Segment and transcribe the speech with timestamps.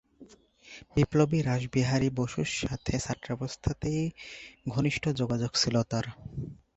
[0.95, 4.01] বিপ্লবী রাসবিহারী বসুর সাথে ছাত্রাবস্থাতেই
[4.67, 6.05] ঘনিষ্ঠ যোগাযোগ ছিল তার।